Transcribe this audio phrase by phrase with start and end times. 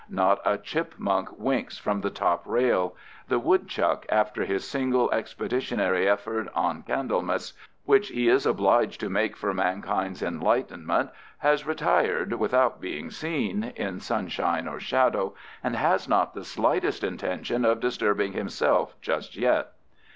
[0.09, 2.95] Not a chipmunk winks from the top rail.
[3.27, 7.53] The woodchuck, after his single expeditionary effort on Candlemas,
[7.85, 13.99] which he is obliged to make for mankind's enlightenment, has retired without being seen, in
[13.99, 19.73] sunshine or shadow, and has not the slightest intention of disturbing himself just yet.